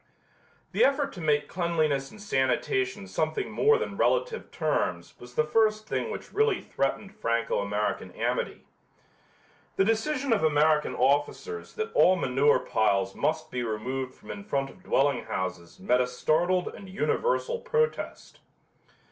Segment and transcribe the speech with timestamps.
[0.71, 5.87] The effort to make cleanliness and sanitation something more than relative terms was the first
[5.87, 8.65] thing which really threatened Franco American amity.
[9.75, 14.71] The decision of American officers that all manure piles must be removed from in front
[14.71, 18.39] of dwelling houses met a startled and universal protest.